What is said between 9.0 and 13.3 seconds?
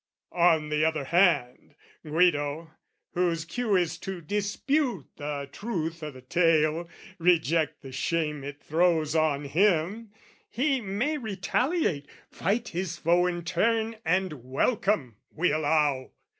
on him, He may retaliate, fight his foe